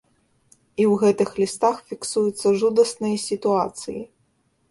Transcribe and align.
І 0.51 0.83
ў 0.83 0.93
гэтых 1.01 1.29
лістах 1.41 1.75
фіксуюцца 1.91 2.55
жудасныя 2.63 3.17
сітуацыі. 3.27 4.01